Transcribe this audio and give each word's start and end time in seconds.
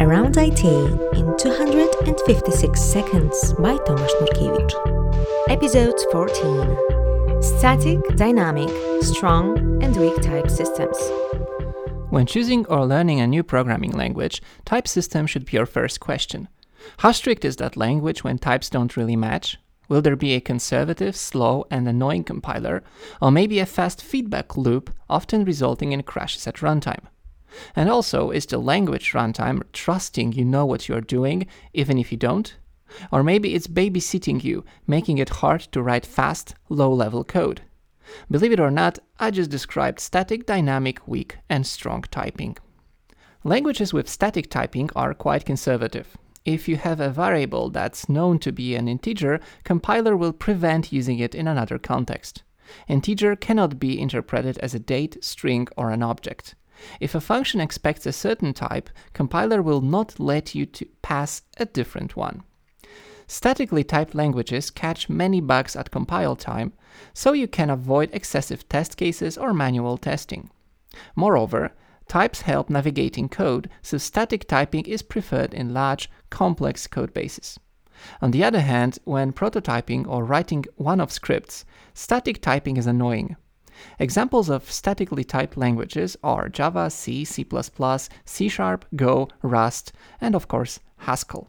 Around 0.00 0.38
IT 0.38 0.64
in 0.64 1.36
256 1.36 2.80
Seconds 2.80 3.52
by 3.54 3.76
Tomasz 3.76 4.10
Nurkiewicz. 4.20 4.72
Episode 5.50 6.00
14 6.12 7.42
Static, 7.42 7.98
Dynamic, 8.16 8.70
Strong, 9.02 9.82
and 9.82 9.94
Weak 9.98 10.18
Type 10.22 10.48
Systems. 10.48 10.96
When 12.08 12.24
choosing 12.24 12.64
or 12.66 12.86
learning 12.86 13.20
a 13.20 13.26
new 13.26 13.42
programming 13.42 13.92
language, 13.92 14.40
type 14.64 14.88
system 14.88 15.26
should 15.26 15.44
be 15.44 15.58
your 15.58 15.66
first 15.66 16.00
question. 16.00 16.48
How 16.98 17.12
strict 17.12 17.44
is 17.44 17.56
that 17.56 17.76
language 17.76 18.24
when 18.24 18.38
types 18.38 18.70
don't 18.70 18.96
really 18.96 19.16
match? 19.16 19.58
Will 19.90 20.00
there 20.00 20.16
be 20.16 20.32
a 20.32 20.40
conservative, 20.40 21.14
slow, 21.14 21.66
and 21.70 21.86
annoying 21.86 22.24
compiler, 22.24 22.82
or 23.20 23.30
maybe 23.30 23.58
a 23.58 23.66
fast 23.66 24.02
feedback 24.02 24.56
loop, 24.56 24.90
often 25.10 25.44
resulting 25.44 25.92
in 25.92 26.02
crashes 26.02 26.46
at 26.46 26.56
runtime? 26.56 27.04
And 27.74 27.88
also, 27.88 28.30
is 28.30 28.46
the 28.46 28.58
language 28.58 29.12
runtime 29.12 29.62
trusting 29.72 30.32
you 30.32 30.44
know 30.44 30.66
what 30.66 30.88
you're 30.88 31.00
doing, 31.00 31.46
even 31.72 31.98
if 31.98 32.10
you 32.10 32.18
don't? 32.18 32.56
Or 33.10 33.22
maybe 33.22 33.54
it's 33.54 33.66
babysitting 33.66 34.44
you, 34.44 34.64
making 34.86 35.18
it 35.18 35.40
hard 35.40 35.60
to 35.72 35.82
write 35.82 36.06
fast, 36.06 36.54
low 36.68 36.92
level 36.92 37.24
code. 37.24 37.62
Believe 38.30 38.52
it 38.52 38.60
or 38.60 38.70
not, 38.70 38.98
I 39.18 39.30
just 39.30 39.50
described 39.50 40.00
static, 40.00 40.46
dynamic, 40.46 41.06
weak, 41.08 41.38
and 41.48 41.66
strong 41.66 42.02
typing. 42.10 42.56
Languages 43.42 43.92
with 43.92 44.08
static 44.08 44.50
typing 44.50 44.90
are 44.94 45.14
quite 45.14 45.44
conservative. 45.44 46.16
If 46.44 46.68
you 46.68 46.76
have 46.76 47.00
a 47.00 47.10
variable 47.10 47.70
that's 47.70 48.08
known 48.08 48.38
to 48.40 48.52
be 48.52 48.76
an 48.76 48.86
integer, 48.86 49.40
compiler 49.64 50.16
will 50.16 50.32
prevent 50.32 50.92
using 50.92 51.18
it 51.18 51.34
in 51.34 51.48
another 51.48 51.78
context. 51.78 52.44
Integer 52.88 53.34
cannot 53.34 53.80
be 53.80 54.00
interpreted 54.00 54.58
as 54.58 54.74
a 54.74 54.78
date, 54.78 55.22
string, 55.24 55.66
or 55.76 55.90
an 55.90 56.02
object. 56.02 56.54
If 57.00 57.14
a 57.14 57.20
function 57.20 57.60
expects 57.60 58.06
a 58.06 58.12
certain 58.12 58.52
type, 58.52 58.90
compiler 59.12 59.62
will 59.62 59.80
not 59.80 60.20
let 60.20 60.54
you 60.54 60.66
pass 61.02 61.42
a 61.56 61.66
different 61.66 62.16
one. 62.16 62.42
Statically 63.26 63.82
typed 63.82 64.14
languages 64.14 64.70
catch 64.70 65.08
many 65.08 65.40
bugs 65.40 65.74
at 65.74 65.90
compile 65.90 66.36
time, 66.36 66.72
so 67.12 67.32
you 67.32 67.48
can 67.48 67.70
avoid 67.70 68.10
excessive 68.12 68.68
test 68.68 68.96
cases 68.96 69.36
or 69.36 69.52
manual 69.52 69.98
testing. 69.98 70.50
Moreover, 71.14 71.72
Types 72.08 72.42
help 72.42 72.70
navigating 72.70 73.28
code, 73.28 73.68
so 73.82 73.98
static 73.98 74.46
typing 74.46 74.86
is 74.86 75.02
preferred 75.02 75.52
in 75.52 75.74
large, 75.74 76.08
complex 76.30 76.86
code 76.86 77.12
bases. 77.12 77.58
On 78.22 78.30
the 78.30 78.44
other 78.44 78.60
hand, 78.60 78.98
when 79.04 79.32
prototyping 79.32 80.06
or 80.06 80.24
writing 80.24 80.64
one-off 80.76 81.10
scripts, 81.10 81.64
static 81.94 82.40
typing 82.40 82.76
is 82.76 82.86
annoying. 82.86 83.36
Examples 83.98 84.48
of 84.48 84.70
statically 84.70 85.24
typed 85.24 85.56
languages 85.56 86.16
are 86.22 86.48
Java, 86.48 86.90
C, 86.90 87.24
C++, 87.24 87.46
C 88.24 88.48
Sharp, 88.48 88.84
Go, 88.94 89.28
Rust, 89.42 89.92
and 90.20 90.34
of 90.34 90.48
course 90.48 90.80
Haskell. 90.98 91.48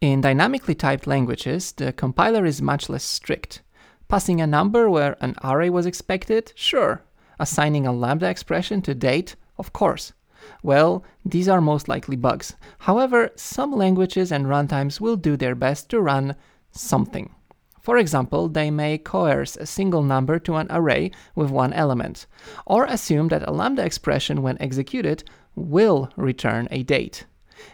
In 0.00 0.22
dynamically 0.22 0.74
typed 0.74 1.06
languages, 1.06 1.72
the 1.72 1.92
compiler 1.92 2.46
is 2.46 2.62
much 2.62 2.88
less 2.88 3.04
strict. 3.04 3.62
Passing 4.08 4.40
a 4.40 4.46
number 4.46 4.88
where 4.88 5.16
an 5.20 5.36
array 5.44 5.70
was 5.70 5.86
expected? 5.86 6.52
Sure. 6.56 7.02
Assigning 7.38 7.86
a 7.86 7.92
lambda 7.92 8.28
expression 8.28 8.82
to 8.82 8.94
date? 8.94 9.36
Of 9.58 9.72
course. 9.72 10.12
Well, 10.62 11.04
these 11.24 11.48
are 11.48 11.60
most 11.60 11.86
likely 11.86 12.16
bugs. 12.16 12.56
However, 12.78 13.30
some 13.36 13.72
languages 13.72 14.32
and 14.32 14.46
runtimes 14.46 15.00
will 15.00 15.16
do 15.16 15.36
their 15.36 15.54
best 15.54 15.90
to 15.90 16.00
run 16.00 16.34
something. 16.70 17.34
For 17.80 17.96
example, 17.96 18.48
they 18.48 18.70
may 18.70 18.98
coerce 18.98 19.56
a 19.56 19.66
single 19.66 20.02
number 20.02 20.38
to 20.40 20.56
an 20.56 20.66
array 20.70 21.10
with 21.34 21.50
one 21.50 21.72
element, 21.72 22.26
or 22.66 22.84
assume 22.84 23.28
that 23.28 23.48
a 23.48 23.52
lambda 23.52 23.84
expression, 23.84 24.42
when 24.42 24.60
executed, 24.60 25.24
will 25.54 26.10
return 26.16 26.68
a 26.70 26.82
date. 26.82 27.26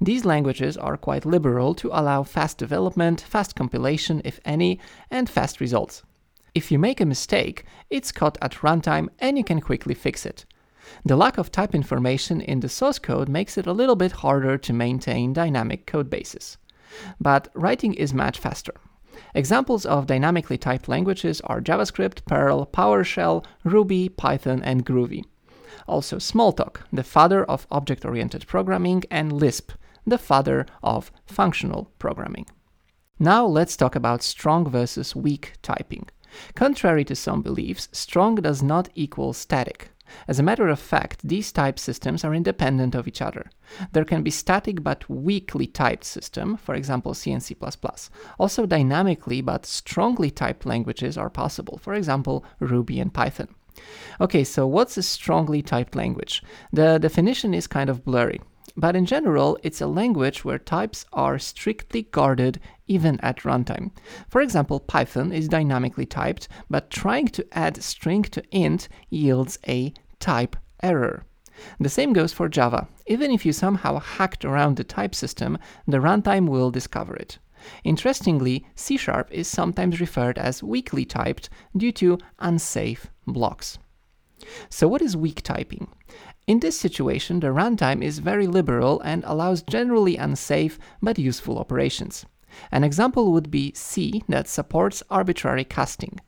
These 0.00 0.24
languages 0.24 0.76
are 0.76 0.96
quite 0.96 1.24
liberal 1.24 1.74
to 1.76 1.88
allow 1.88 2.22
fast 2.22 2.58
development, 2.58 3.20
fast 3.20 3.54
compilation, 3.54 4.20
if 4.24 4.40
any, 4.44 4.80
and 5.10 5.28
fast 5.28 5.60
results. 5.60 6.02
If 6.54 6.70
you 6.72 6.78
make 6.78 7.00
a 7.00 7.06
mistake, 7.06 7.64
it's 7.90 8.12
caught 8.12 8.38
at 8.42 8.62
runtime 8.62 9.08
and 9.18 9.38
you 9.38 9.44
can 9.44 9.60
quickly 9.60 9.94
fix 9.94 10.26
it. 10.26 10.44
The 11.04 11.16
lack 11.16 11.38
of 11.38 11.52
type 11.52 11.74
information 11.74 12.40
in 12.40 12.60
the 12.60 12.68
source 12.68 12.98
code 12.98 13.28
makes 13.28 13.56
it 13.56 13.66
a 13.66 13.72
little 13.72 13.96
bit 13.96 14.12
harder 14.12 14.58
to 14.58 14.72
maintain 14.72 15.32
dynamic 15.32 15.86
code 15.86 16.10
bases. 16.10 16.58
But 17.20 17.48
writing 17.54 17.94
is 17.94 18.12
much 18.12 18.38
faster. 18.38 18.74
Examples 19.34 19.86
of 19.86 20.06
dynamically 20.06 20.58
typed 20.58 20.88
languages 20.88 21.40
are 21.42 21.60
JavaScript, 21.60 22.24
Perl, 22.26 22.66
PowerShell, 22.66 23.44
Ruby, 23.64 24.08
Python, 24.08 24.62
and 24.62 24.84
Groovy. 24.84 25.24
Also 25.86 26.16
Smalltalk, 26.16 26.82
the 26.92 27.02
father 27.02 27.44
of 27.44 27.66
object-oriented 27.70 28.46
programming, 28.46 29.04
and 29.10 29.32
Lisp, 29.32 29.72
the 30.06 30.18
father 30.18 30.66
of 30.82 31.10
functional 31.26 31.90
programming. 31.98 32.46
Now 33.18 33.44
let's 33.46 33.76
talk 33.76 33.94
about 33.94 34.22
strong 34.22 34.68
versus 34.70 35.14
weak 35.14 35.54
typing. 35.62 36.08
Contrary 36.54 37.04
to 37.04 37.16
some 37.16 37.42
beliefs, 37.42 37.88
strong 37.92 38.36
does 38.36 38.62
not 38.62 38.88
equal 38.94 39.32
static. 39.32 39.90
As 40.28 40.38
a 40.38 40.42
matter 40.42 40.68
of 40.68 40.78
fact, 40.78 41.20
these 41.22 41.52
type 41.52 41.78
systems 41.78 42.24
are 42.24 42.34
independent 42.34 42.94
of 42.94 43.06
each 43.06 43.22
other. 43.22 43.50
There 43.92 44.04
can 44.04 44.22
be 44.22 44.30
static 44.30 44.82
but 44.82 45.08
weakly 45.08 45.66
typed 45.66 46.04
system, 46.04 46.56
for 46.56 46.74
example 46.74 47.14
C 47.14 47.32
and 47.32 47.42
C++. 47.42 47.56
Also 48.38 48.66
dynamically 48.66 49.40
but 49.40 49.66
strongly 49.66 50.30
typed 50.30 50.66
languages 50.66 51.16
are 51.16 51.30
possible, 51.30 51.78
for 51.78 51.94
example 51.94 52.44
Ruby 52.58 53.00
and 53.00 53.12
Python. 53.12 53.48
Okay, 54.20 54.44
so 54.44 54.66
what's 54.66 54.96
a 54.96 55.02
strongly 55.02 55.62
typed 55.62 55.94
language? 55.94 56.42
The 56.72 56.98
definition 56.98 57.54
is 57.54 57.66
kind 57.66 57.88
of 57.88 58.04
blurry. 58.04 58.40
But 58.76 58.96
in 58.96 59.06
general, 59.06 59.58
it's 59.62 59.80
a 59.80 59.86
language 59.86 60.44
where 60.44 60.58
types 60.58 61.04
are 61.12 61.38
strictly 61.38 62.02
guarded 62.02 62.60
even 62.86 63.18
at 63.20 63.38
runtime. 63.38 63.90
For 64.28 64.40
example, 64.40 64.80
Python 64.80 65.32
is 65.32 65.48
dynamically 65.48 66.06
typed, 66.06 66.48
but 66.68 66.90
trying 66.90 67.28
to 67.28 67.46
add 67.52 67.82
string 67.82 68.22
to 68.24 68.42
int 68.50 68.88
yields 69.08 69.58
a 69.66 69.92
type 70.18 70.56
error. 70.82 71.24
The 71.78 71.88
same 71.88 72.12
goes 72.12 72.32
for 72.32 72.48
Java. 72.48 72.88
Even 73.06 73.30
if 73.30 73.44
you 73.44 73.52
somehow 73.52 73.98
hacked 73.98 74.44
around 74.44 74.76
the 74.76 74.84
type 74.84 75.14
system, 75.14 75.58
the 75.86 75.98
runtime 75.98 76.48
will 76.48 76.70
discover 76.70 77.14
it. 77.16 77.38
Interestingly, 77.84 78.64
C 78.74 78.96
Sharp 78.96 79.30
is 79.30 79.46
sometimes 79.46 80.00
referred 80.00 80.38
as 80.38 80.62
weakly 80.62 81.04
typed 81.04 81.50
due 81.76 81.92
to 81.92 82.18
unsafe 82.38 83.08
blocks. 83.26 83.78
So 84.68 84.88
what 84.88 85.02
is 85.02 85.16
weak 85.16 85.42
typing? 85.42 85.88
In 86.46 86.60
this 86.60 86.78
situation, 86.78 87.40
the 87.40 87.48
runtime 87.48 88.02
is 88.02 88.18
very 88.18 88.46
liberal 88.46 89.00
and 89.00 89.22
allows 89.26 89.62
generally 89.62 90.16
unsafe 90.16 90.78
but 91.02 91.18
useful 91.18 91.58
operations. 91.58 92.26
An 92.72 92.82
example 92.82 93.32
would 93.32 93.50
be 93.50 93.72
C 93.74 94.22
that 94.28 94.48
supports 94.48 95.02
arbitrary 95.10 95.64
casting. 95.64 96.18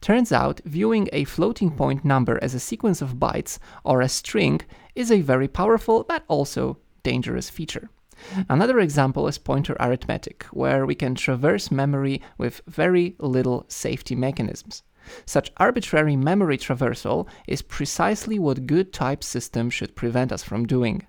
Turns 0.00 0.32
out, 0.32 0.60
viewing 0.64 1.08
a 1.12 1.24
floating 1.24 1.70
point 1.70 2.04
number 2.04 2.38
as 2.42 2.52
a 2.54 2.60
sequence 2.60 3.00
of 3.00 3.14
bytes 3.14 3.58
or 3.84 4.00
a 4.00 4.08
string 4.08 4.60
is 4.94 5.10
a 5.10 5.22
very 5.22 5.48
powerful 5.48 6.04
but 6.04 6.24
also 6.28 6.78
dangerous 7.02 7.48
feature. 7.48 7.88
Another 8.48 8.78
example 8.78 9.26
is 9.26 9.38
pointer 9.38 9.76
arithmetic, 9.80 10.44
where 10.52 10.86
we 10.86 10.94
can 10.94 11.14
traverse 11.14 11.70
memory 11.70 12.20
with 12.38 12.60
very 12.66 13.16
little 13.18 13.64
safety 13.68 14.14
mechanisms. 14.14 14.82
Such 15.26 15.52
arbitrary 15.56 16.16
memory 16.16 16.58
traversal 16.58 17.26
is 17.46 17.62
precisely 17.62 18.38
what 18.38 18.66
good 18.66 18.92
type 18.92 19.22
system 19.24 19.70
should 19.70 19.96
prevent 19.96 20.32
us 20.32 20.42
from 20.42 20.66
doing. 20.66 21.06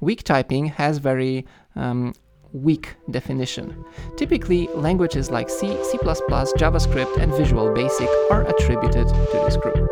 Weak 0.00 0.22
typing 0.22 0.66
has 0.66 0.98
very 0.98 1.46
um, 1.74 2.14
weak 2.52 2.94
definition. 3.10 3.84
Typically, 4.16 4.68
languages 4.68 5.30
like 5.30 5.50
C, 5.50 5.76
C++, 5.84 5.98
JavaScript, 5.98 7.16
and 7.18 7.34
Visual 7.34 7.72
Basic 7.74 8.08
are 8.30 8.48
attributed 8.48 9.08
to 9.08 9.42
this 9.44 9.56
group. 9.56 9.88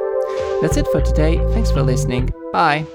That's 0.63 0.77
it 0.77 0.87
for 0.89 1.01
today. 1.01 1.39
Thanks 1.53 1.71
for 1.71 1.83
listening. 1.83 2.31
Bye. 2.53 2.87